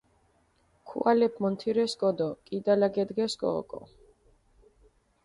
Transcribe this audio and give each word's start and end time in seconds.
ქუალეფი 0.87 1.41
მონთირესკო 1.45 2.09
დო 2.17 2.29
კიდალა 2.47 2.87
გედგესკო 2.95 3.47
ოკო. 3.59 3.79